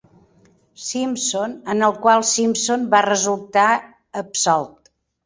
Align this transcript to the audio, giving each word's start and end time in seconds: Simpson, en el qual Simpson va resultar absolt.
Simpson, 0.85 1.53
en 1.73 1.83
el 1.87 1.93
qual 2.05 2.25
Simpson 2.29 2.87
va 2.95 3.03
resultar 3.09 3.67
absolt. 4.23 4.91